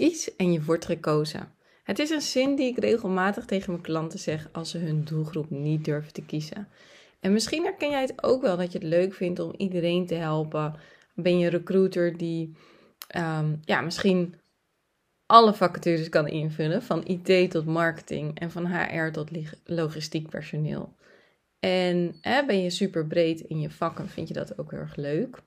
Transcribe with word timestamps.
Kies 0.00 0.36
en 0.36 0.52
je 0.52 0.62
wordt 0.62 0.84
gekozen. 0.84 1.52
Het 1.82 1.98
is 1.98 2.10
een 2.10 2.20
zin 2.20 2.56
die 2.56 2.66
ik 2.66 2.78
regelmatig 2.78 3.44
tegen 3.44 3.70
mijn 3.70 3.82
klanten 3.82 4.18
zeg 4.18 4.48
als 4.52 4.70
ze 4.70 4.78
hun 4.78 5.04
doelgroep 5.04 5.50
niet 5.50 5.84
durven 5.84 6.12
te 6.12 6.22
kiezen. 6.22 6.68
En 7.20 7.32
misschien 7.32 7.62
herken 7.62 7.90
jij 7.90 8.00
het 8.00 8.22
ook 8.22 8.42
wel 8.42 8.56
dat 8.56 8.72
je 8.72 8.78
het 8.78 8.86
leuk 8.86 9.14
vindt 9.14 9.38
om 9.38 9.54
iedereen 9.56 10.06
te 10.06 10.14
helpen. 10.14 10.74
Ben 11.14 11.38
je 11.38 11.44
een 11.44 11.50
recruiter 11.50 12.16
die 12.16 12.56
um, 13.16 13.60
ja, 13.64 13.80
misschien 13.80 14.34
alle 15.26 15.54
vacatures 15.54 16.08
kan 16.08 16.28
invullen, 16.28 16.82
van 16.82 17.04
IT 17.06 17.50
tot 17.50 17.66
marketing 17.66 18.38
en 18.38 18.50
van 18.50 18.66
HR 18.66 19.10
tot 19.10 19.30
logistiek 19.64 20.28
personeel. 20.28 20.94
En 21.58 22.16
hè, 22.20 22.46
ben 22.46 22.62
je 22.62 22.70
super 22.70 23.06
breed 23.06 23.40
in 23.40 23.60
je 23.60 23.70
vakken, 23.70 24.08
vind 24.08 24.28
je 24.28 24.34
dat 24.34 24.58
ook 24.58 24.70
heel 24.70 24.80
erg 24.80 24.96
leuk. 24.96 25.42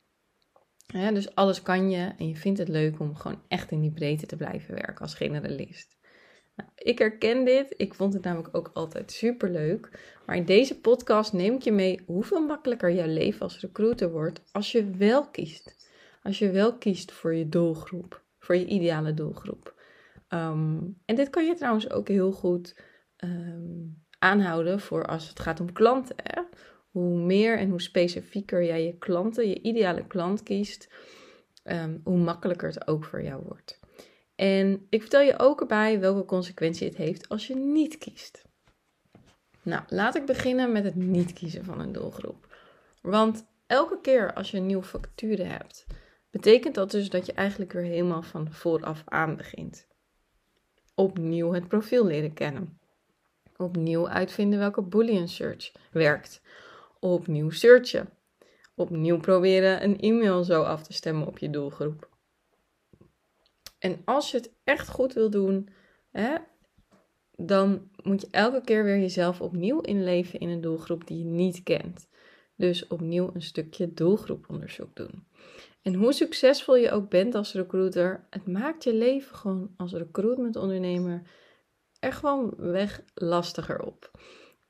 Dus 0.93 1.35
alles 1.35 1.61
kan 1.61 1.89
je 1.89 2.11
en 2.17 2.27
je 2.27 2.35
vindt 2.35 2.59
het 2.59 2.67
leuk 2.67 2.99
om 2.99 3.15
gewoon 3.15 3.41
echt 3.47 3.71
in 3.71 3.81
die 3.81 3.91
breedte 3.91 4.25
te 4.25 4.35
blijven 4.35 4.73
werken 4.73 4.99
als 4.99 5.13
generalist. 5.13 5.97
Nou, 6.55 6.69
ik 6.75 6.99
herken 6.99 7.45
dit, 7.45 7.73
ik 7.77 7.93
vond 7.93 8.13
het 8.13 8.23
namelijk 8.23 8.55
ook 8.55 8.71
altijd 8.73 9.11
super 9.11 9.49
leuk. 9.49 9.99
Maar 10.25 10.35
in 10.35 10.45
deze 10.45 10.79
podcast 10.79 11.33
neem 11.33 11.53
ik 11.53 11.61
je 11.61 11.71
mee 11.71 12.01
hoeveel 12.05 12.45
makkelijker 12.45 12.91
jouw 12.91 13.07
leven 13.07 13.41
als 13.41 13.59
recruiter 13.59 14.11
wordt 14.11 14.41
als 14.51 14.71
je 14.71 14.89
wel 14.89 15.29
kiest. 15.29 15.91
Als 16.23 16.39
je 16.39 16.51
wel 16.51 16.77
kiest 16.77 17.11
voor 17.11 17.35
je 17.35 17.49
doelgroep, 17.49 18.23
voor 18.39 18.55
je 18.55 18.65
ideale 18.65 19.13
doelgroep. 19.13 19.81
Ehm, 20.27 20.77
en 21.05 21.15
dit 21.15 21.29
kan 21.29 21.45
je 21.45 21.53
trouwens 21.53 21.89
ook 21.89 22.07
heel 22.07 22.31
goed 22.31 22.81
ehm, 23.15 23.85
aanhouden 24.19 24.79
voor 24.79 25.05
als 25.05 25.29
het 25.29 25.39
gaat 25.39 25.59
om 25.59 25.73
klanten. 25.73 26.15
Hè? 26.23 26.41
Hoe 26.93 27.17
meer 27.17 27.57
en 27.57 27.69
hoe 27.69 27.81
specifieker 27.81 28.63
jij 28.63 28.85
je 28.85 28.97
klanten, 28.97 29.49
je 29.49 29.61
ideale 29.61 30.07
klant 30.07 30.43
kiest, 30.43 30.89
um, 31.63 32.01
hoe 32.03 32.17
makkelijker 32.17 32.67
het 32.67 32.87
ook 32.87 33.03
voor 33.03 33.23
jou 33.23 33.43
wordt. 33.47 33.79
En 34.35 34.87
ik 34.89 35.01
vertel 35.01 35.21
je 35.21 35.39
ook 35.39 35.61
erbij 35.61 35.99
welke 35.99 36.25
consequentie 36.25 36.87
het 36.87 36.97
heeft 36.97 37.29
als 37.29 37.47
je 37.47 37.55
niet 37.55 37.97
kiest. 37.97 38.41
Nou, 39.61 39.83
laat 39.87 40.15
ik 40.15 40.25
beginnen 40.25 40.71
met 40.71 40.83
het 40.83 40.95
niet 40.95 41.33
kiezen 41.33 41.65
van 41.65 41.79
een 41.79 41.91
doelgroep. 41.91 42.57
Want 43.01 43.45
elke 43.67 43.99
keer 44.01 44.33
als 44.33 44.51
je 44.51 44.57
een 44.57 44.65
nieuwe 44.65 44.83
vacature 44.83 45.43
hebt, 45.43 45.85
betekent 46.29 46.75
dat 46.75 46.91
dus 46.91 47.09
dat 47.09 47.25
je 47.25 47.33
eigenlijk 47.33 47.73
weer 47.73 47.83
helemaal 47.83 48.23
van 48.23 48.51
vooraf 48.51 49.01
aan 49.05 49.35
begint. 49.35 49.87
Opnieuw 50.95 51.53
het 51.53 51.67
profiel 51.67 52.05
leren 52.05 52.33
kennen. 52.33 52.79
Opnieuw 53.57 54.09
uitvinden 54.09 54.59
welke 54.59 54.81
boolean 54.81 55.27
search 55.27 55.71
werkt. 55.91 56.41
Opnieuw 57.03 57.49
searchen. 57.49 58.09
Opnieuw 58.75 59.19
proberen 59.19 59.83
een 59.83 59.99
e-mail 59.99 60.43
zo 60.43 60.61
af 60.61 60.83
te 60.83 60.93
stemmen 60.93 61.27
op 61.27 61.37
je 61.37 61.49
doelgroep. 61.49 62.09
En 63.79 64.01
als 64.05 64.31
je 64.31 64.37
het 64.37 64.53
echt 64.63 64.89
goed 64.89 65.13
wil 65.13 65.29
doen, 65.29 65.69
hè, 66.11 66.35
dan 67.31 67.89
moet 68.03 68.21
je 68.21 68.27
elke 68.31 68.61
keer 68.61 68.83
weer 68.83 68.99
jezelf 68.99 69.41
opnieuw 69.41 69.79
inleven 69.81 70.39
in 70.39 70.49
een 70.49 70.61
doelgroep 70.61 71.07
die 71.07 71.17
je 71.17 71.25
niet 71.25 71.63
kent. 71.63 72.07
Dus 72.55 72.87
opnieuw 72.87 73.29
een 73.33 73.41
stukje 73.41 73.93
doelgroeponderzoek 73.93 74.95
doen. 74.95 75.27
En 75.81 75.93
hoe 75.93 76.13
succesvol 76.13 76.75
je 76.75 76.91
ook 76.91 77.09
bent 77.09 77.35
als 77.35 77.53
recruiter, 77.53 78.27
het 78.29 78.47
maakt 78.47 78.83
je 78.83 78.93
leven 78.93 79.35
gewoon 79.35 79.73
als 79.77 79.93
recruitmentondernemer 79.93 81.21
er 81.99 82.13
gewoon 82.13 82.53
weg 82.57 83.03
lastiger 83.13 83.81
op. 83.81 84.11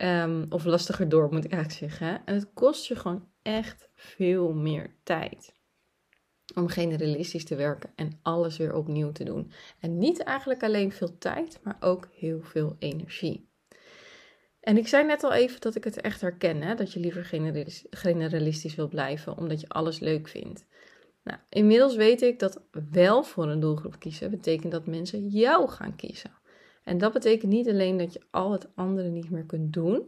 Um, 0.03 0.45
of 0.49 0.65
lastiger 0.65 1.09
door, 1.09 1.33
moet 1.33 1.45
ik 1.45 1.51
eigenlijk 1.51 1.91
zeggen. 1.91 2.21
En 2.25 2.35
het 2.35 2.53
kost 2.53 2.87
je 2.87 2.95
gewoon 2.95 3.27
echt 3.41 3.89
veel 3.95 4.53
meer 4.53 4.95
tijd 5.03 5.53
om 6.55 6.67
generalistisch 6.67 7.45
te 7.45 7.55
werken 7.55 7.91
en 7.95 8.19
alles 8.21 8.57
weer 8.57 8.73
opnieuw 8.73 9.11
te 9.11 9.23
doen. 9.23 9.51
En 9.79 9.97
niet 9.97 10.23
eigenlijk 10.23 10.63
alleen 10.63 10.91
veel 10.91 11.17
tijd, 11.17 11.59
maar 11.63 11.77
ook 11.79 12.09
heel 12.13 12.41
veel 12.41 12.75
energie. 12.79 13.49
En 14.59 14.77
ik 14.77 14.87
zei 14.87 15.05
net 15.05 15.23
al 15.23 15.33
even 15.33 15.61
dat 15.61 15.75
ik 15.75 15.83
het 15.83 16.01
echt 16.01 16.21
herken, 16.21 16.61
hè? 16.61 16.75
dat 16.75 16.93
je 16.93 16.99
liever 16.99 17.25
generalistisch 17.89 18.75
wilt 18.75 18.89
blijven, 18.89 19.37
omdat 19.37 19.61
je 19.61 19.69
alles 19.69 19.99
leuk 19.99 20.27
vindt. 20.27 20.65
Nou, 21.23 21.39
inmiddels 21.49 21.95
weet 21.95 22.21
ik 22.21 22.39
dat 22.39 22.61
wel 22.91 23.23
voor 23.23 23.49
een 23.49 23.59
doelgroep 23.59 23.99
kiezen 23.99 24.31
betekent 24.31 24.71
dat 24.71 24.85
mensen 24.85 25.27
jou 25.27 25.69
gaan 25.69 25.95
kiezen. 25.95 26.31
En 26.83 26.97
dat 26.97 27.13
betekent 27.13 27.51
niet 27.51 27.69
alleen 27.69 27.97
dat 27.97 28.13
je 28.13 28.21
al 28.31 28.51
het 28.51 28.67
andere 28.75 29.09
niet 29.09 29.29
meer 29.29 29.45
kunt 29.45 29.73
doen. 29.73 30.07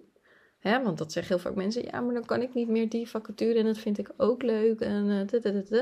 Hè, 0.59 0.83
want 0.83 0.97
dat 0.97 1.11
zeggen 1.11 1.35
heel 1.35 1.43
vaak 1.43 1.55
mensen, 1.55 1.83
ja, 1.83 2.01
maar 2.01 2.13
dan 2.13 2.25
kan 2.25 2.41
ik 2.41 2.53
niet 2.53 2.67
meer 2.67 2.89
die 2.89 3.09
vacature 3.09 3.59
en 3.59 3.65
dat 3.65 3.77
vind 3.77 3.97
ik 3.97 4.11
ook 4.17 4.43
leuk. 4.43 4.79
En, 4.79 5.29
uh, 5.71 5.81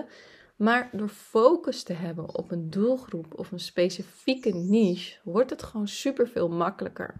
maar 0.55 0.89
door 0.91 1.09
focus 1.09 1.83
te 1.83 1.93
hebben 1.93 2.37
op 2.37 2.51
een 2.51 2.69
doelgroep 2.69 3.39
of 3.39 3.51
een 3.51 3.59
specifieke 3.59 4.49
niche, 4.49 5.19
wordt 5.23 5.49
het 5.49 5.63
gewoon 5.63 5.87
super 5.87 6.27
veel 6.27 6.49
makkelijker. 6.49 7.15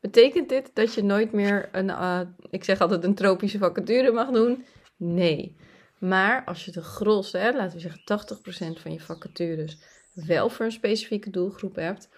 Betekent 0.00 0.48
dit 0.48 0.70
dat 0.74 0.94
je 0.94 1.02
nooit 1.02 1.32
meer 1.32 1.68
een, 1.72 1.88
uh, 1.88 2.20
ik 2.50 2.64
zeg 2.64 2.80
altijd 2.80 3.04
een 3.04 3.14
tropische 3.14 3.58
vacature 3.58 4.12
mag 4.12 4.30
doen? 4.30 4.64
Nee. 4.96 5.56
Maar 5.98 6.44
als 6.44 6.64
je 6.64 6.70
de 6.70 6.82
gros, 6.82 7.32
hè, 7.32 7.52
laten 7.52 7.74
we 7.74 7.80
zeggen 7.80 8.04
80% 8.04 8.80
van 8.80 8.92
je 8.92 9.00
vacatures, 9.00 9.78
wel 10.14 10.48
voor 10.48 10.64
een 10.64 10.72
specifieke 10.72 11.30
doelgroep 11.30 11.74
hebt 11.74 12.08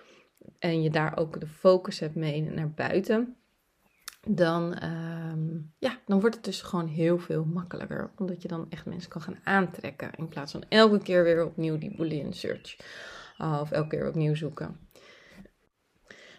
en 0.59 0.83
je 0.83 0.91
daar 0.91 1.17
ook 1.17 1.41
de 1.41 1.47
focus 1.47 1.99
hebt 1.99 2.15
mee 2.15 2.43
naar 2.43 2.71
buiten, 2.71 3.37
dan, 4.27 4.75
ehm, 4.75 5.59
ja, 5.79 5.99
dan 6.07 6.21
wordt 6.21 6.35
het 6.35 6.45
dus 6.45 6.63
gewoon 6.63 6.87
heel 6.87 7.19
veel 7.19 7.45
makkelijker. 7.45 8.11
Omdat 8.17 8.43
je 8.43 8.49
dan 8.49 8.67
echt 8.71 8.87
mensen 8.87 9.11
kan 9.11 9.23
gaan 9.23 9.39
aantrekken. 9.45 10.11
In 10.17 10.29
plaats 10.29 10.53
van 10.53 10.65
elke 10.69 10.99
keer 10.99 11.23
weer 11.23 11.45
opnieuw 11.45 11.79
die 11.79 11.97
Boolean 11.97 12.33
search. 12.33 12.77
Uh, 13.39 13.59
of 13.61 13.71
elke 13.71 13.89
keer 13.89 14.09
opnieuw 14.09 14.35
zoeken. 14.35 14.79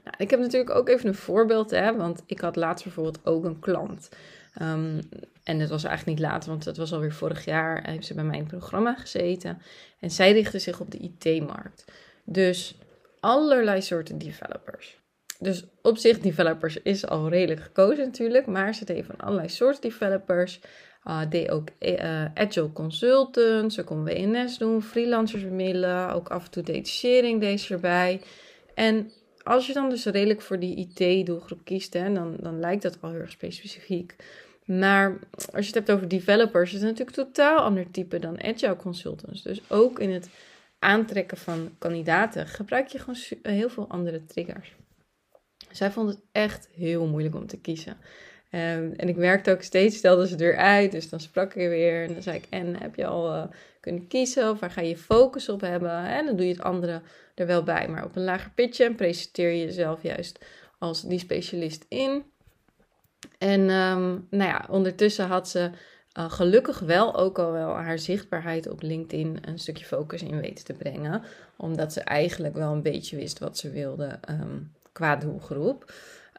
Nou, 0.03 0.16
ik 0.18 0.30
heb 0.30 0.40
natuurlijk 0.40 0.76
ook 0.76 0.90
even 0.90 1.08
een 1.08 1.16
voorbeeld. 1.16 1.72
Hè, 1.72 1.96
want 1.96 2.24
ik 2.26 2.40
had 2.40 2.56
laatst 2.56 2.84
bijvoorbeeld 2.84 3.26
ook 3.26 3.44
een 3.44 3.59
klant. 3.59 4.09
Um, 4.62 5.00
en 5.44 5.59
het 5.59 5.70
was 5.70 5.84
eigenlijk 5.84 6.20
niet 6.20 6.28
later, 6.28 6.50
want 6.50 6.66
het 6.66 6.78
was 6.78 6.94
alweer 6.94 7.14
vorig 7.14 7.46
jaar. 7.46 7.88
Heeft 7.88 8.06
ze 8.06 8.14
bij 8.14 8.24
mijn 8.24 8.47
programma 8.47 8.96
gezeten. 8.96 9.62
En 10.00 10.12
zij 10.12 10.31
richtte 10.31 10.59
zich 10.59 10.80
op 10.80 10.91
de 10.91 10.97
IT-markt. 10.97 11.86
Dus 12.24 12.78
allerlei 13.19 13.81
soorten 13.81 14.18
developers. 14.18 14.97
Dus 15.40 15.66
op 15.81 15.97
zich, 15.97 16.19
developers 16.19 16.81
is 16.81 17.07
al 17.07 17.30
redelijk 17.30 17.62
gekozen 17.62 18.06
natuurlijk, 18.06 18.46
maar 18.46 18.75
ze 18.75 18.85
deed 18.85 19.06
van 19.06 19.18
allerlei 19.18 19.50
soorten 19.50 19.81
developers. 19.81 20.59
Uh, 21.07 21.22
deed 21.29 21.50
ook 21.50 21.68
uh, 21.79 22.25
agile 22.34 22.72
consultants, 22.74 23.75
ze 23.75 23.84
kon 23.84 24.03
WNS 24.03 24.58
doen, 24.58 24.81
freelancers 24.81 25.44
bemiddelen, 25.44 26.13
ook 26.13 26.29
af 26.29 26.46
en 26.46 26.52
toe 26.52 26.63
detachering 26.63 27.41
deed 27.41 27.62
ze 27.62 27.74
erbij. 27.74 28.22
En 28.74 29.12
als 29.44 29.68
je 29.68 29.74
dan 29.74 29.90
dus 29.90 30.06
redelijk 30.06 30.41
voor 30.41 30.59
die 30.59 30.75
IT-doelgroep 30.75 31.59
kiest, 31.63 31.94
hè, 31.94 32.13
dan, 32.13 32.35
dan 32.40 32.59
lijkt 32.59 32.81
dat 32.81 33.00
wel 33.00 33.12
heel 33.12 33.19
erg 33.19 33.31
specifiek. 33.31 34.16
Maar 34.66 35.19
als 35.35 35.68
je 35.68 35.75
het 35.75 35.75
hebt 35.75 35.91
over 35.91 36.08
developers, 36.08 36.73
is 36.73 36.82
het 36.82 36.90
natuurlijk 36.90 37.17
totaal 37.17 37.58
ander 37.58 37.91
type 37.91 38.20
dan 38.20 38.44
agile 38.44 38.76
consultants. 38.76 39.41
Dus 39.41 39.61
ook 39.67 39.99
in 39.99 40.11
het 40.11 40.29
aantrekken 40.79 41.37
van 41.37 41.76
kandidaten 41.78 42.47
gebruik 42.47 42.87
je 42.87 42.99
gewoon 42.99 43.20
heel 43.41 43.70
veel 43.70 43.90
andere 43.90 44.26
triggers. 44.26 44.76
Zij 45.72 45.91
vond 45.91 46.09
het 46.09 46.20
echt 46.31 46.70
heel 46.72 47.08
moeilijk 47.08 47.35
om 47.35 47.47
te 47.47 47.59
kiezen. 47.59 47.97
Um, 48.52 48.93
en 48.93 49.09
ik 49.09 49.16
werkte 49.16 49.52
ook 49.52 49.61
steeds, 49.61 49.97
stelde 49.97 50.26
ze 50.26 50.31
het 50.31 50.41
weer 50.41 50.58
uit. 50.58 50.91
Dus 50.91 51.09
dan 51.09 51.20
sprak 51.20 51.53
ik 51.53 51.70
weer 51.70 52.03
en 52.03 52.14
dan 52.14 52.22
zei 52.22 52.37
ik: 52.37 52.46
En 52.49 52.76
heb 52.81 52.96
je 52.96 53.05
al 53.05 53.35
uh, 53.35 53.43
kunnen 53.79 54.08
kiezen? 54.08 54.49
Of 54.49 54.59
waar 54.59 54.72
ga 54.72 54.81
je 54.81 54.97
focus 54.97 55.49
op 55.49 55.61
hebben? 55.61 56.05
En 56.05 56.26
dan 56.26 56.35
doe 56.35 56.46
je 56.46 56.53
het 56.53 56.61
andere 56.61 57.02
er 57.35 57.46
wel 57.46 57.64
bij. 57.64 57.87
Maar 57.87 58.05
op 58.05 58.16
een 58.16 58.23
lager 58.23 58.52
pitje 58.52 58.85
en 58.85 58.96
presenteer 58.96 59.52
je 59.52 59.66
jezelf 59.66 60.03
juist 60.03 60.46
als 60.79 61.02
die 61.02 61.20
specialist 61.20 61.85
in. 61.87 62.23
En 63.37 63.59
um, 63.59 64.28
nou 64.29 64.49
ja, 64.49 64.66
ondertussen 64.70 65.28
had 65.28 65.49
ze 65.49 65.70
uh, 66.17 66.32
gelukkig 66.32 66.79
wel 66.79 67.16
ook 67.16 67.40
al 67.40 67.52
wel 67.52 67.70
haar 67.70 68.00
zichtbaarheid 68.00 68.70
op 68.70 68.82
LinkedIn 68.82 69.38
een 69.41 69.59
stukje 69.59 69.85
focus 69.85 70.23
in 70.23 70.41
weten 70.41 70.66
te 70.66 70.73
brengen. 70.73 71.22
Omdat 71.58 71.94
ze 71.94 72.02
eigenlijk 72.02 72.53
wel 72.53 72.72
een 72.72 72.82
beetje 72.82 73.16
wist 73.16 73.40
wat 73.40 73.58
ze 73.58 73.70
wilde. 73.70 74.20
Um, 74.29 74.72
qua 74.91 75.16
doelgroep. 75.16 75.94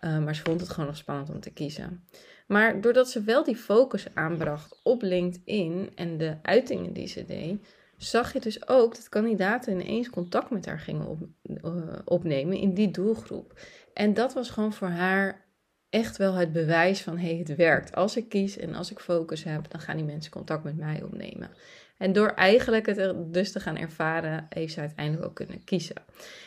Uh, 0.05 0.19
maar 0.19 0.35
ze 0.35 0.43
vond 0.43 0.61
het 0.61 0.71
gewoon 0.71 0.89
nog 0.89 0.97
spannend 0.97 1.31
om 1.31 1.41
te 1.41 1.53
kiezen. 1.53 2.05
Maar 2.47 2.81
doordat 2.81 3.11
ze 3.11 3.23
wel 3.23 3.45
die 3.45 3.57
focus 3.57 4.07
aanbracht 4.15 4.81
op 4.83 5.03
LinkedIn 5.03 5.91
en 5.95 6.19
de 6.19 6.37
uitingen 6.43 6.93
die 6.93 7.07
ze 7.07 7.25
deed, 7.25 7.67
zag 7.97 8.33
je 8.33 8.41
dus 8.41 8.69
ook 8.69 8.95
dat 8.95 9.09
kandidaten 9.09 9.81
ineens 9.81 10.11
contact 10.11 10.51
met 10.51 10.67
haar 10.67 10.79
gingen 10.79 11.07
op, 11.07 11.19
eh, 11.63 11.73
opnemen 12.05 12.57
in 12.57 12.75
die 12.75 12.91
doelgroep. 12.91 13.61
En 13.95 14.15
dat 14.15 14.33
was 14.33 14.51
gewoon 14.51 14.73
voor 14.73 14.89
haar 14.89 15.45
echt 15.91 16.17
wel 16.17 16.35
het 16.35 16.53
bewijs 16.53 17.01
van 17.01 17.19
hey, 17.19 17.37
het 17.37 17.57
werkt. 17.57 17.95
Als 17.95 18.17
ik 18.17 18.29
kies 18.29 18.59
en 18.59 18.75
als 18.75 18.91
ik 18.91 18.99
focus 18.99 19.45
heb, 19.45 19.71
dan 19.71 19.81
gaan 19.81 19.97
die 19.97 20.05
mensen 20.05 20.33
contact 20.33 20.65
met 20.65 20.77
mij 20.77 21.03
opnemen. 21.03 21.51
En 21.97 22.13
door 22.13 22.29
eigenlijk 22.29 22.87
het 22.87 23.15
dus 23.33 23.53
te 23.53 23.61
gaan 23.61 23.77
ervaren, 23.77 24.47
heeft 24.49 24.73
ze 24.73 24.81
uiteindelijk 24.81 25.27
ook 25.27 25.35
kunnen 25.35 25.65
kiezen. 25.65 25.97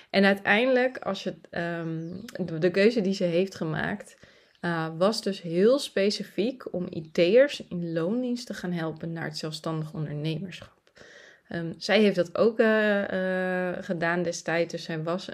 En 0.10 0.26
uiteindelijk, 0.26 0.98
als 0.98 1.24
je 1.24 1.34
um, 1.52 2.26
de, 2.60 2.72
keuze 2.72 3.02
die 3.02 3.14
ze 3.14 3.24
heeft 3.24 3.56
gemaakt, 3.56 4.18
uh, 4.62 4.88
was 4.98 5.22
dus 5.22 5.42
heel 5.42 5.80
specifiek 5.80 6.74
om 6.74 6.88
IT'ers 6.90 7.64
in 7.70 7.94
loondienst 7.94 8.46
te 8.48 8.54
gaan 8.54 8.72
helpen 8.72 9.12
naar 9.12 9.24
het 9.26 9.38
zelfstandig 9.38 9.94
ondernemerschap. 9.94 10.72
Um, 11.50 11.74
zij 11.78 12.02
heeft 12.02 12.16
dat 12.16 12.38
ook 12.38 12.60
uh, 12.60 13.72
gedaan 13.80 14.24
destijds, 14.24 14.72
dus 14.72 14.84
zij 14.84 15.04
was 15.04 15.30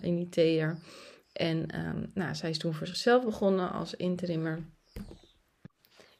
een 0.00 0.18
IT'er. 0.18 0.78
En 1.32 1.86
um, 1.86 2.10
nou, 2.14 2.34
zij 2.34 2.50
is 2.50 2.58
toen 2.58 2.74
voor 2.74 2.86
zichzelf 2.86 3.24
begonnen 3.24 3.72
als 3.72 3.94
interimmer. 3.94 4.64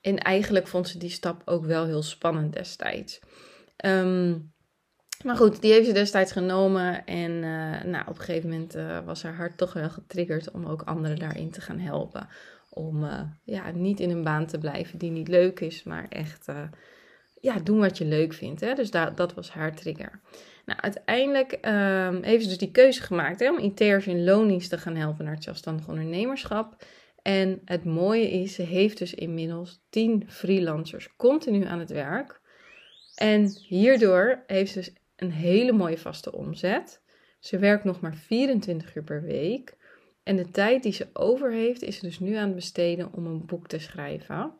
En 0.00 0.18
eigenlijk 0.18 0.66
vond 0.66 0.88
ze 0.88 0.98
die 0.98 1.10
stap 1.10 1.42
ook 1.44 1.64
wel 1.64 1.84
heel 1.84 2.02
spannend 2.02 2.52
destijds. 2.52 3.20
Um, 3.84 4.52
maar 5.24 5.36
goed, 5.36 5.60
die 5.60 5.72
heeft 5.72 5.86
ze 5.86 5.92
destijds 5.92 6.32
genomen. 6.32 7.06
En 7.06 7.30
uh, 7.30 7.82
nou, 7.82 8.08
op 8.08 8.18
een 8.18 8.24
gegeven 8.24 8.50
moment 8.50 8.76
uh, 8.76 9.04
was 9.04 9.22
haar 9.22 9.34
hart 9.34 9.56
toch 9.56 9.72
wel 9.72 9.90
getriggerd 9.90 10.50
om 10.50 10.66
ook 10.66 10.82
anderen 10.82 11.18
daarin 11.18 11.50
te 11.50 11.60
gaan 11.60 11.78
helpen. 11.78 12.28
Om 12.70 13.04
uh, 13.04 13.20
ja, 13.44 13.70
niet 13.70 14.00
in 14.00 14.10
een 14.10 14.22
baan 14.22 14.46
te 14.46 14.58
blijven 14.58 14.98
die 14.98 15.10
niet 15.10 15.28
leuk 15.28 15.60
is, 15.60 15.82
maar 15.82 16.06
echt 16.08 16.46
ja, 17.40 17.58
doen 17.58 17.78
wat 17.78 17.98
je 17.98 18.04
leuk 18.04 18.32
vindt. 18.32 18.60
Hè? 18.60 18.74
Dus 18.74 18.90
dat, 18.90 19.16
dat 19.16 19.34
was 19.34 19.50
haar 19.50 19.74
trigger. 19.74 20.20
Nou, 20.64 20.80
uiteindelijk 20.80 21.52
um, 21.52 22.22
heeft 22.22 22.42
ze 22.42 22.48
dus 22.48 22.58
die 22.58 22.70
keuze 22.70 23.02
gemaakt 23.02 23.40
hè, 23.40 23.50
om 23.50 23.58
IT'ers 23.58 24.06
in 24.06 24.24
loondienst 24.24 24.70
te 24.70 24.78
gaan 24.78 24.96
helpen 24.96 25.24
naar 25.24 25.34
het 25.34 25.44
zelfstandig 25.44 25.88
ondernemerschap. 25.88 26.84
En 27.22 27.60
het 27.64 27.84
mooie 27.84 28.30
is, 28.30 28.54
ze 28.54 28.62
heeft 28.62 28.98
dus 28.98 29.14
inmiddels 29.14 29.82
10 29.90 30.24
freelancers 30.28 31.16
continu 31.16 31.64
aan 31.64 31.78
het 31.78 31.90
werk. 31.90 32.40
En 33.14 33.48
hierdoor 33.68 34.42
heeft 34.46 34.72
ze 34.72 34.78
dus 34.78 34.92
een 35.16 35.32
hele 35.32 35.72
mooie 35.72 35.98
vaste 35.98 36.32
omzet. 36.32 37.02
Ze 37.40 37.58
werkt 37.58 37.84
nog 37.84 38.00
maar 38.00 38.14
24 38.14 38.94
uur 38.96 39.04
per 39.04 39.22
week. 39.22 39.76
En 40.22 40.36
de 40.36 40.50
tijd 40.50 40.82
die 40.82 40.92
ze 40.92 41.08
over 41.12 41.52
heeft, 41.52 41.82
is 41.82 41.96
ze 41.96 42.06
dus 42.06 42.18
nu 42.18 42.34
aan 42.34 42.46
het 42.46 42.54
besteden 42.54 43.12
om 43.12 43.26
een 43.26 43.46
boek 43.46 43.68
te 43.68 43.78
schrijven. 43.78 44.52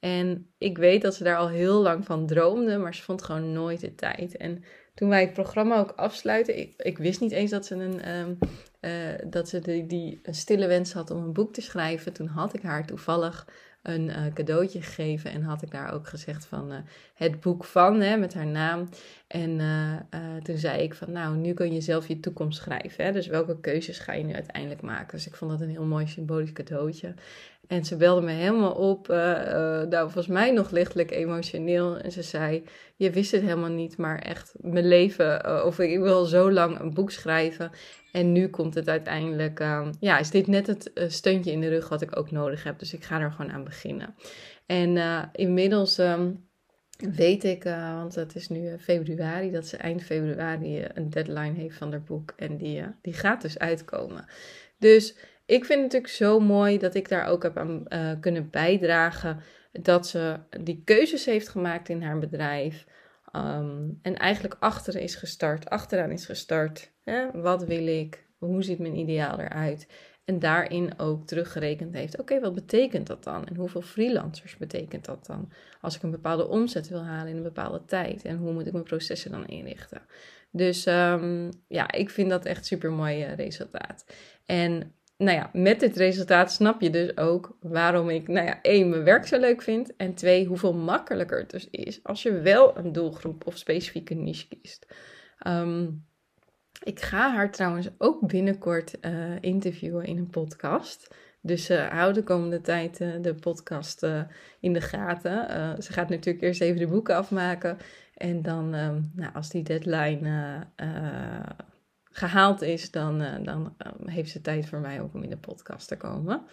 En 0.00 0.52
ik 0.58 0.78
weet 0.78 1.02
dat 1.02 1.14
ze 1.14 1.24
daar 1.24 1.36
al 1.36 1.48
heel 1.48 1.80
lang 1.82 2.04
van 2.04 2.26
droomde, 2.26 2.78
maar 2.78 2.94
ze 2.94 3.02
vond 3.02 3.22
gewoon 3.22 3.52
nooit 3.52 3.80
de 3.80 3.94
tijd. 3.94 4.36
En 4.36 4.64
toen 4.94 5.08
wij 5.08 5.20
het 5.20 5.32
programma 5.32 5.78
ook 5.78 5.92
afsluiten, 5.96 6.58
ik, 6.58 6.74
ik 6.76 6.98
wist 6.98 7.20
niet 7.20 7.32
eens 7.32 7.50
dat 7.50 7.66
ze, 7.66 7.74
een, 7.74 8.18
um, 8.18 8.38
uh, 8.80 8.90
dat 9.26 9.48
ze 9.48 9.58
die, 9.58 9.86
die, 9.86 10.20
een 10.22 10.34
stille 10.34 10.66
wens 10.66 10.92
had 10.92 11.10
om 11.10 11.22
een 11.22 11.32
boek 11.32 11.52
te 11.52 11.60
schrijven. 11.60 12.12
Toen 12.12 12.26
had 12.26 12.54
ik 12.54 12.62
haar 12.62 12.86
toevallig 12.86 13.46
een 13.82 14.08
uh, 14.08 14.26
cadeautje 14.34 14.82
gegeven 14.82 15.30
en 15.30 15.42
had 15.42 15.62
ik 15.62 15.70
daar 15.70 15.92
ook 15.92 16.08
gezegd 16.08 16.44
van 16.44 16.72
uh, 16.72 16.78
het 17.14 17.40
boek 17.40 17.64
van, 17.64 18.00
hè, 18.00 18.16
met 18.16 18.34
haar 18.34 18.46
naam. 18.46 18.88
En 19.32 19.60
toen 20.42 20.56
zei 20.56 20.82
ik 20.82 20.94
van 20.94 21.12
nou, 21.12 21.36
nu 21.36 21.54
kun 21.54 21.72
je 21.74 21.80
zelf 21.80 22.08
je 22.08 22.20
toekomst 22.20 22.58
schrijven. 22.58 23.04
Hè? 23.04 23.12
Dus 23.12 23.26
welke 23.26 23.60
keuzes 23.60 23.98
ga 23.98 24.12
je 24.12 24.24
nu 24.24 24.34
uiteindelijk 24.34 24.82
maken? 24.82 25.16
Dus 25.16 25.26
ik 25.26 25.34
vond 25.34 25.50
dat 25.50 25.60
een 25.60 25.68
heel 25.68 25.84
mooi 25.84 26.06
symbolisch 26.06 26.52
cadeautje. 26.52 27.14
En 27.66 27.84
ze 27.84 27.96
belde 27.96 28.20
me 28.20 28.32
helemaal 28.32 28.72
op, 28.72 29.10
uh, 29.10 29.16
nou 29.82 30.00
volgens 30.00 30.26
mij 30.26 30.50
nog 30.50 30.70
lichtelijk 30.70 31.10
emotioneel. 31.10 31.96
En 31.96 32.12
ze 32.12 32.22
zei, 32.22 32.64
je 32.96 33.10
wist 33.10 33.30
het 33.30 33.42
helemaal 33.42 33.70
niet, 33.70 33.96
maar 33.96 34.18
echt 34.18 34.54
mijn 34.60 34.88
leven, 34.88 35.64
of 35.66 35.78
ik 35.78 35.98
wil 35.98 36.24
zo 36.24 36.50
lang 36.50 36.80
een 36.80 36.94
boek 36.94 37.10
schrijven. 37.10 37.70
En 38.12 38.32
nu 38.32 38.48
komt 38.48 38.74
het 38.74 38.88
uiteindelijk, 38.88 39.60
ehm, 39.60 39.92
ja, 40.00 40.18
is 40.18 40.30
dit 40.30 40.46
net 40.46 40.66
het 40.66 40.92
steuntje 41.06 41.52
in 41.52 41.60
de 41.60 41.68
rug 41.68 41.88
wat 41.88 42.02
ik 42.02 42.16
ook 42.16 42.30
nodig 42.30 42.64
heb. 42.64 42.78
Dus 42.78 42.94
ik 42.94 43.04
ga 43.04 43.20
er 43.20 43.32
gewoon 43.32 43.52
aan 43.52 43.64
beginnen. 43.64 44.14
En 44.66 44.98
inmiddels 45.32 45.98
um, 45.98 46.50
weet 47.10 47.44
ik, 47.44 47.62
want 47.64 48.14
het 48.14 48.34
is 48.34 48.48
nu 48.48 48.78
februari, 48.78 49.50
dat 49.50 49.66
ze 49.66 49.76
eind 49.76 50.02
februari 50.02 50.86
een 50.94 51.10
deadline 51.10 51.54
heeft 51.54 51.76
van 51.76 51.90
haar 51.90 52.02
boek. 52.02 52.32
En 52.36 52.56
die, 52.56 52.84
die 53.02 53.12
gaat 53.12 53.42
dus 53.42 53.58
uitkomen. 53.58 54.24
Dus 54.78 55.16
ik 55.46 55.64
vind 55.64 55.68
het 55.68 55.92
natuurlijk 55.92 56.12
zo 56.12 56.40
mooi 56.40 56.78
dat 56.78 56.94
ik 56.94 57.08
daar 57.08 57.26
ook 57.26 57.42
heb 57.42 57.56
aan 57.56 57.86
kunnen 58.20 58.50
bijdragen. 58.50 59.40
Dat 59.72 60.06
ze 60.06 60.38
die 60.60 60.82
keuzes 60.84 61.24
heeft 61.24 61.48
gemaakt 61.48 61.88
in 61.88 62.02
haar 62.02 62.18
bedrijf. 62.18 62.86
Um, 63.36 63.98
en 64.02 64.16
eigenlijk 64.16 64.56
achteren 64.60 65.00
is 65.00 65.14
gestart, 65.14 65.70
achteraan 65.70 66.10
is 66.10 66.26
gestart. 66.26 66.92
Hè? 67.04 67.30
Wat 67.30 67.64
wil 67.64 67.86
ik? 67.86 68.26
Hoe 68.38 68.62
ziet 68.62 68.78
mijn 68.78 68.96
ideaal 68.96 69.40
eruit? 69.40 69.86
En 70.24 70.38
daarin 70.38 70.98
ook 70.98 71.26
teruggerekend 71.26 71.94
heeft. 71.94 72.18
Oké, 72.18 72.40
wat 72.40 72.54
betekent 72.54 73.06
dat 73.06 73.24
dan? 73.24 73.46
En 73.46 73.56
hoeveel 73.56 73.82
freelancers 73.82 74.56
betekent 74.56 75.04
dat 75.04 75.26
dan? 75.26 75.52
Als 75.80 75.96
ik 75.96 76.02
een 76.02 76.10
bepaalde 76.10 76.48
omzet 76.48 76.88
wil 76.88 77.04
halen 77.04 77.30
in 77.30 77.36
een 77.36 77.42
bepaalde 77.42 77.84
tijd. 77.84 78.24
En 78.24 78.36
hoe 78.36 78.52
moet 78.52 78.66
ik 78.66 78.72
mijn 78.72 78.84
processen 78.84 79.30
dan 79.30 79.46
inrichten? 79.46 80.02
Dus 80.50 80.86
um, 80.86 81.50
ja, 81.68 81.92
ik 81.92 82.10
vind 82.10 82.30
dat 82.30 82.44
echt 82.44 82.66
super 82.66 82.92
mooi 82.92 83.24
resultaat. 83.24 84.04
En 84.46 84.94
nou 85.16 85.36
ja, 85.36 85.50
met 85.52 85.80
dit 85.80 85.96
resultaat 85.96 86.52
snap 86.52 86.80
je 86.80 86.90
dus 86.90 87.16
ook 87.16 87.56
waarom 87.60 88.10
ik, 88.10 88.28
nou 88.28 88.46
ja, 88.46 88.62
één, 88.62 88.88
mijn 88.88 89.04
werk 89.04 89.26
zo 89.26 89.40
leuk 89.40 89.62
vind. 89.62 89.96
En 89.96 90.14
twee, 90.14 90.46
hoeveel 90.46 90.74
makkelijker 90.74 91.38
het 91.38 91.50
dus 91.50 91.70
is 91.70 92.00
als 92.02 92.22
je 92.22 92.40
wel 92.40 92.76
een 92.76 92.92
doelgroep 92.92 93.46
of 93.46 93.56
specifieke 93.56 94.14
niche 94.14 94.48
kiest. 94.48 94.86
Um, 95.46 96.04
ik 96.84 97.00
ga 97.00 97.32
haar 97.32 97.50
trouwens 97.50 97.88
ook 97.98 98.26
binnenkort 98.26 98.98
uh, 99.00 99.12
interviewen 99.40 100.04
in 100.04 100.18
een 100.18 100.30
podcast. 100.30 101.14
Dus 101.40 101.70
uh, 101.70 101.88
hou 101.88 102.12
de 102.12 102.22
komende 102.22 102.60
tijd 102.60 103.00
uh, 103.00 103.08
de 103.20 103.34
podcast 103.34 104.06
in 104.60 104.72
de 104.72 104.80
gaten. 104.80 105.82
ze 105.82 105.92
gaat 105.92 106.08
natuurlijk 106.08 106.44
eerst 106.44 106.60
even 106.60 106.78
de 106.78 106.86
boeken 106.86 107.16
afmaken. 107.16 107.78
En 108.14 108.42
dan, 108.42 108.74
um, 108.74 109.10
nou, 109.14 109.34
als 109.34 109.50
die 109.50 109.62
deadline 109.62 110.66
gehaald 112.10 112.62
is, 112.62 112.90
dan, 112.90 113.18
dan 113.42 113.76
um, 113.86 114.08
heeft 114.08 114.30
ze 114.30 114.40
tijd 114.40 114.68
voor 114.68 114.78
mij 114.78 115.00
ook 115.00 115.14
om 115.14 115.22
in 115.22 115.30
de 115.30 115.36
podcast 115.36 115.88
te 115.88 115.96
komen. 115.96 116.46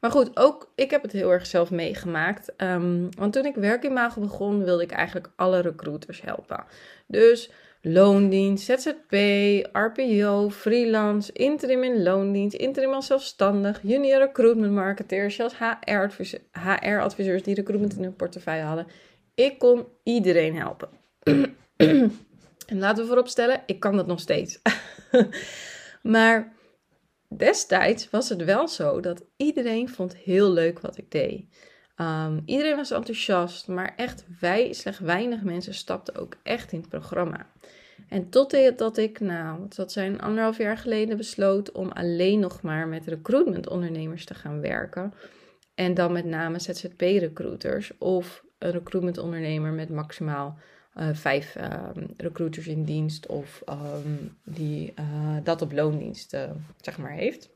Maar 0.00 0.10
goed, 0.10 0.36
ook 0.36 0.72
ik 0.74 0.90
heb 0.90 1.02
het 1.02 1.12
heel 1.12 1.32
erg 1.32 1.46
zelf 1.46 1.70
meegemaakt. 1.70 2.52
Um, 2.56 3.08
want 3.16 3.32
toen 3.32 3.44
ik 3.44 3.54
werkimago 3.54 4.20
begon, 4.20 4.64
wilde 4.64 4.82
ik 4.82 4.90
eigenlijk 4.90 5.32
alle 5.36 5.60
recruiters 5.60 6.22
helpen. 6.22 6.64
Dus 7.06 7.50
loondienst, 7.82 8.64
ZZP, 8.64 9.14
RPO, 9.72 10.50
freelance, 10.50 11.32
interim 11.32 11.82
in 11.82 12.02
loondienst, 12.02 12.56
interim 12.56 12.92
als 12.92 13.06
zelfstandig, 13.06 13.80
junior 13.82 14.18
recruitment 14.18 14.72
marketeers, 14.72 15.34
zelfs 15.34 15.54
HR-adviseurs 15.58 17.40
HR 17.40 17.44
die 17.44 17.54
recruitment 17.54 17.96
in 17.96 18.02
hun 18.02 18.16
portefeuille 18.16 18.62
hadden. 18.62 18.86
Ik 19.34 19.58
kon 19.58 19.86
iedereen 20.02 20.56
helpen. 20.56 20.88
En 22.66 22.78
laten 22.78 23.02
we 23.02 23.08
vooropstellen, 23.08 23.62
ik 23.66 23.80
kan 23.80 23.96
dat 23.96 24.06
nog 24.06 24.20
steeds. 24.20 24.58
maar 26.02 26.52
destijds 27.28 28.10
was 28.10 28.28
het 28.28 28.44
wel 28.44 28.68
zo 28.68 29.00
dat 29.00 29.24
iedereen 29.36 29.88
vond 29.88 30.16
heel 30.16 30.50
leuk 30.50 30.80
wat 30.80 30.98
ik 30.98 31.10
deed. 31.10 31.44
Um, 32.02 32.42
iedereen 32.44 32.76
was 32.76 32.90
enthousiast, 32.90 33.68
maar 33.68 33.92
echt 33.96 34.24
wij, 34.40 34.72
slechts 34.72 35.00
weinig 35.00 35.42
mensen 35.42 35.74
stapten 35.74 36.14
ook 36.14 36.36
echt 36.42 36.72
in 36.72 36.80
het 36.80 36.88
programma. 36.88 37.46
En 38.08 38.28
totdat 38.28 38.96
ik, 38.96 39.20
nou, 39.20 39.60
dat 39.68 39.92
zijn 39.92 40.20
anderhalf 40.20 40.58
jaar 40.58 40.76
geleden, 40.76 41.16
besloot 41.16 41.72
om 41.72 41.88
alleen 41.88 42.40
nog 42.40 42.62
maar 42.62 42.88
met 42.88 43.06
recruitment 43.06 43.68
ondernemers 43.68 44.24
te 44.24 44.34
gaan 44.34 44.60
werken. 44.60 45.14
En 45.74 45.94
dan 45.94 46.12
met 46.12 46.24
name 46.24 46.58
ZZP-recruiters 46.58 47.98
of 47.98 48.44
een 48.58 48.70
recruitment 48.70 49.18
ondernemer 49.18 49.72
met 49.72 49.88
maximaal 49.88 50.58
uh, 50.96 51.08
vijf 51.12 51.56
um, 51.56 52.06
recruiters 52.16 52.66
in 52.66 52.84
dienst 52.84 53.26
of 53.26 53.62
um, 53.68 54.36
die 54.44 54.94
uh, 54.98 55.36
dat 55.44 55.62
op 55.62 55.72
loondienst 55.72 56.36
zeg 56.80 56.98
maar 56.98 57.12
heeft. 57.12 57.50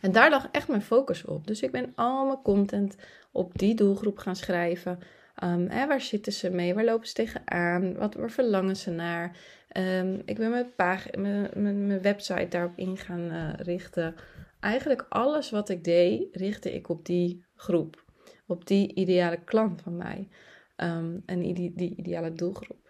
En 0.00 0.12
daar 0.12 0.30
lag 0.30 0.48
echt 0.52 0.68
mijn 0.68 0.82
focus 0.82 1.24
op. 1.24 1.46
Dus 1.46 1.62
ik 1.62 1.70
ben 1.70 1.92
al 1.94 2.26
mijn 2.26 2.42
content 2.42 2.96
op 3.32 3.58
die 3.58 3.74
doelgroep 3.74 4.18
gaan 4.18 4.36
schrijven. 4.36 4.98
Um, 5.44 5.68
hè, 5.68 5.86
waar 5.86 6.00
zitten 6.00 6.32
ze 6.32 6.50
mee? 6.50 6.74
Waar 6.74 6.84
lopen 6.84 7.06
ze 7.06 7.14
tegenaan? 7.14 7.94
Wat, 7.94 8.14
waar 8.14 8.30
verlangen 8.30 8.76
ze 8.76 8.90
naar? 8.90 9.36
ik 10.24 10.36
ben 10.36 10.50
mijn, 10.50 10.72
mijn, 11.18 11.86
mijn, 11.86 12.02
website 12.02 12.48
daarop 12.48 12.76
in 12.76 12.96
gaan 12.96 13.54
richten. 13.56 14.14
Eigenlijk 14.60 15.06
alles 15.08 15.50
wat 15.50 15.68
ik 15.68 15.84
deed, 15.84 16.36
richtte 16.36 16.74
ik 16.74 16.88
op 16.88 17.06
die 17.06 17.44
groep. 17.54 18.04
Op 18.46 18.66
die 18.66 18.94
ideale 18.94 19.38
klant 19.44 19.82
van 19.82 19.96
mij. 19.96 20.28
Um, 20.76 21.22
en 21.26 21.40
die 21.54 21.94
ideale 21.96 22.32
doelgroep. 22.32 22.85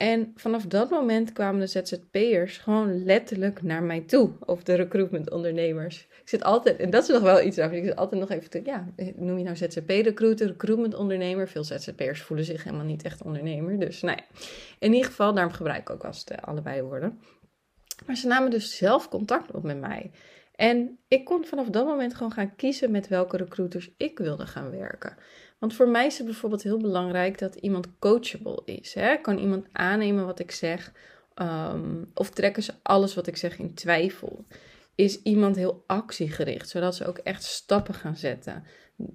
En 0.00 0.32
vanaf 0.34 0.66
dat 0.66 0.90
moment 0.90 1.32
kwamen 1.32 1.60
de 1.60 1.66
ZZP'ers 1.66 2.58
gewoon 2.58 3.04
letterlijk 3.04 3.62
naar 3.62 3.82
mij 3.82 4.00
toe. 4.00 4.30
Of 4.46 4.62
de 4.62 4.74
recruitment-ondernemers. 4.74 6.06
Ik 6.22 6.28
zit 6.28 6.42
altijd, 6.42 6.78
en 6.78 6.90
dat 6.90 7.02
is 7.02 7.08
nog 7.08 7.22
wel 7.22 7.42
iets 7.42 7.58
over. 7.58 7.76
Ik 7.76 7.84
zit 7.84 7.96
altijd 7.96 8.20
nog 8.20 8.30
even 8.30 8.50
te, 8.50 8.60
ja, 8.64 8.86
noem 9.16 9.38
je 9.38 9.44
nou 9.44 9.56
ZZP-recruiter, 9.56 10.46
recruitment-ondernemer. 10.46 11.48
Veel 11.48 11.64
ZZP'ers 11.64 12.22
voelen 12.22 12.44
zich 12.44 12.64
helemaal 12.64 12.86
niet 12.86 13.02
echt 13.02 13.22
ondernemer. 13.22 13.78
Dus 13.78 14.00
nou 14.00 14.16
ja, 14.16 14.24
in 14.78 14.92
ieder 14.92 15.08
geval, 15.08 15.34
daarom 15.34 15.52
gebruik 15.52 15.80
ik 15.80 15.90
ook 15.90 16.04
als 16.04 16.24
het 16.24 16.42
allebei 16.42 16.82
woorden. 16.82 17.20
Maar 18.06 18.16
ze 18.16 18.26
namen 18.26 18.50
dus 18.50 18.76
zelf 18.76 19.08
contact 19.08 19.50
op 19.50 19.62
met 19.62 19.80
mij. 19.80 20.10
En 20.54 20.98
ik 21.08 21.24
kon 21.24 21.44
vanaf 21.44 21.68
dat 21.68 21.86
moment 21.86 22.14
gewoon 22.14 22.32
gaan 22.32 22.56
kiezen 22.56 22.90
met 22.90 23.08
welke 23.08 23.36
recruiters 23.36 23.90
ik 23.96 24.18
wilde 24.18 24.46
gaan 24.46 24.70
werken. 24.70 25.16
Want 25.60 25.74
voor 25.74 25.88
mij 25.88 26.06
is 26.06 26.16
het 26.16 26.26
bijvoorbeeld 26.26 26.62
heel 26.62 26.78
belangrijk 26.78 27.38
dat 27.38 27.54
iemand 27.54 27.98
coachable 27.98 28.62
is. 28.64 28.94
Hè? 28.94 29.16
Kan 29.16 29.38
iemand 29.38 29.66
aannemen 29.72 30.26
wat 30.26 30.38
ik 30.38 30.50
zeg? 30.50 30.92
Um, 31.34 32.10
of 32.14 32.30
trekken 32.30 32.62
ze 32.62 32.72
alles 32.82 33.14
wat 33.14 33.26
ik 33.26 33.36
zeg 33.36 33.58
in 33.58 33.74
twijfel? 33.74 34.44
Is 34.94 35.22
iemand 35.22 35.56
heel 35.56 35.84
actiegericht, 35.86 36.68
zodat 36.68 36.96
ze 36.96 37.06
ook 37.06 37.18
echt 37.18 37.42
stappen 37.42 37.94
gaan 37.94 38.16
zetten? 38.16 38.64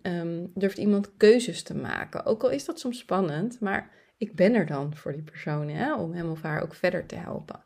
Um, 0.02 0.52
durft 0.54 0.78
iemand 0.78 1.18
keuzes 1.18 1.64
te 1.64 1.76
maken? 1.76 2.26
Ook 2.26 2.44
al 2.44 2.50
is 2.50 2.66
dat 2.66 2.80
soms 2.80 3.00
spannend, 3.00 3.60
maar 3.60 3.92
ik 4.18 4.36
ben 4.36 4.54
er 4.54 4.66
dan 4.66 4.96
voor 4.96 5.12
die 5.12 5.24
persoon 5.24 5.70
hè? 5.70 5.96
om 5.96 6.14
hem 6.14 6.30
of 6.30 6.42
haar 6.42 6.62
ook 6.62 6.74
verder 6.74 7.06
te 7.06 7.16
helpen. 7.16 7.64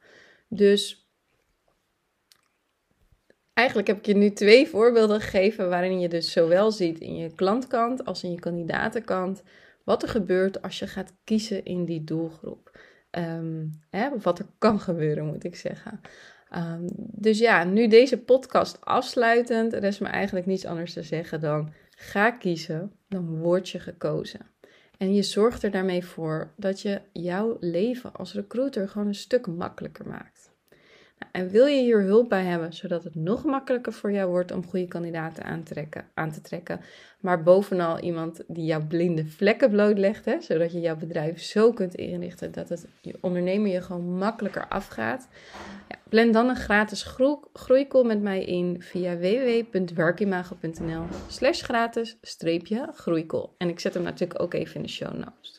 Dus 0.48 1.09
Eigenlijk 3.60 3.88
heb 3.88 3.98
ik 3.98 4.06
je 4.06 4.16
nu 4.16 4.32
twee 4.32 4.68
voorbeelden 4.68 5.22
gegeven 5.22 5.70
waarin 5.70 6.00
je 6.00 6.10
dus 6.10 6.32
zowel 6.32 6.72
ziet 6.72 7.00
in 7.00 7.16
je 7.16 7.36
klantkant 7.36 8.06
als 8.06 8.24
in 8.24 8.32
je 8.32 8.40
kandidatenkant 8.40 9.44
wat 9.84 10.04
er 10.04 10.10
gebeurt 10.10 10.62
als 10.62 10.80
je 10.80 10.88
gaat 10.88 11.14
kiezen 11.24 11.66
in 11.66 11.86
die 11.86 12.04
doelgroep. 12.04 12.80
Um, 13.12 13.80
hè, 13.90 14.10
wat 14.22 14.40
er 14.40 14.46
kan 14.58 14.80
gebeuren, 14.80 15.26
moet 15.26 15.44
ik 15.44 15.56
zeggen. 15.56 16.02
Um, 16.56 16.86
dus 16.96 17.40
ja, 17.40 17.64
nu 17.64 17.88
deze 17.88 18.18
podcast 18.18 18.86
afsluitend, 18.86 19.74
er 19.74 19.84
is 19.84 20.00
me 20.00 20.08
eigenlijk 20.08 20.46
niets 20.46 20.66
anders 20.66 20.94
te 20.94 21.04
zeggen 21.04 21.40
dan 21.40 21.74
ga 21.90 22.32
kiezen, 22.32 22.92
dan 23.08 23.38
word 23.38 23.70
je 23.70 23.80
gekozen. 23.80 24.40
En 24.98 25.14
je 25.14 25.24
zorgt 25.24 25.64
er 25.64 25.72
daarmee 25.72 26.06
voor 26.06 26.54
dat 26.56 26.82
je 26.82 27.02
jouw 27.14 27.58
leven 27.60 28.14
als 28.14 28.34
recruiter 28.34 28.90
gewoon 28.90 29.08
een 29.08 29.16
stuk 29.16 29.48
makkelijker 29.48 30.08
maakt. 30.08 30.39
En 31.32 31.50
wil 31.50 31.66
je 31.66 31.82
hier 31.82 32.02
hulp 32.02 32.30
bij 32.30 32.44
hebben, 32.44 32.74
zodat 32.74 33.04
het 33.04 33.16
nog 33.16 33.44
makkelijker 33.44 33.94
voor 33.94 34.12
jou 34.12 34.30
wordt 34.30 34.52
om 34.52 34.68
goede 34.68 34.88
kandidaten 34.88 35.44
aan 36.14 36.32
te 36.32 36.42
trekken, 36.42 36.82
maar 37.20 37.44
bovenal 37.44 38.00
iemand 38.00 38.44
die 38.48 38.66
jouw 38.66 38.88
blinde 38.88 39.26
vlekken 39.26 39.70
blootlegt, 39.70 40.26
hè, 40.26 40.42
zodat 40.42 40.72
je 40.72 40.80
jouw 40.80 40.96
bedrijf 40.96 41.42
zo 41.42 41.74
kunt 41.74 41.96
inrichten 41.96 42.52
dat 42.52 42.70
het 42.70 42.88
je 43.02 43.18
ondernemer 43.22 43.72
je 43.72 43.82
gewoon 43.82 44.18
makkelijker 44.18 44.68
afgaat. 44.68 45.28
Ja, 45.88 45.96
plan 46.10 46.32
dan 46.32 46.50
een 46.50 46.56
gratis 46.56 47.16
groeicall 47.54 48.04
met 48.04 48.22
mij 48.22 48.46
in 48.46 48.82
via 48.82 49.18
www.werkimago.nl 49.18 51.04
slash 51.28 51.64
gratis 51.64 52.18
streepje 52.22 52.90
groeicall. 52.94 53.48
En 53.58 53.70
ik 53.70 53.80
zet 53.80 53.94
hem 53.94 54.04
natuurlijk 54.04 54.42
ook 54.42 54.54
even 54.54 54.76
in 54.76 54.82
de 54.82 54.88
show 54.88 55.14
notes. 55.14 55.59